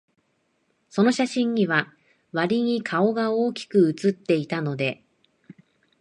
[0.89, 1.93] その写真には、
[2.31, 5.05] わりに顔が大きく写っていたので、